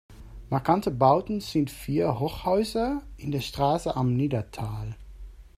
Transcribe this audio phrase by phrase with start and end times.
[0.49, 4.95] Markante Bauten sind vier Hochhäuser in der Straße "Am Niddatal".